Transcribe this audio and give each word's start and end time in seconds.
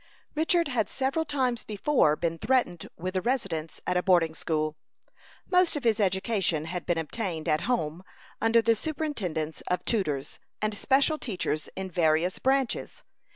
Richard 0.33 0.67
had 0.67 0.89
several 0.89 1.25
times 1.25 1.63
before 1.63 2.15
been 2.15 2.39
threatened 2.39 2.87
with 2.97 3.15
a 3.15 3.21
residence 3.21 3.79
at 3.85 3.97
a 3.97 4.01
boarding 4.01 4.33
school. 4.33 4.75
Most 5.47 5.75
of 5.75 5.83
his 5.83 5.99
education 5.99 6.65
had 6.65 6.87
been 6.87 6.97
obtained 6.97 7.47
at 7.47 7.61
home, 7.69 8.03
under 8.41 8.63
the 8.63 8.73
superintendence 8.75 9.61
of 9.67 9.85
tutors, 9.85 10.39
and 10.59 10.73
special 10.73 11.19
teachers 11.19 11.69
in 11.75 11.91
various 11.91 12.39
branches. 12.39 13.03